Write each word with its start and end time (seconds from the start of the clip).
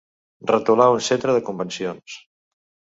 Retolar 0.51 0.87
un 0.95 1.05
centre 1.09 1.37
de 1.39 1.45
convencions. 1.53 2.21